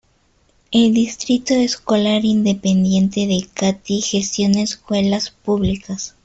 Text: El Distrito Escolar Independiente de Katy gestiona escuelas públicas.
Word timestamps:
El 0.71 0.95
Distrito 0.95 1.53
Escolar 1.53 2.25
Independiente 2.25 3.27
de 3.27 3.47
Katy 3.53 4.01
gestiona 4.01 4.63
escuelas 4.63 5.29
públicas. 5.29 6.15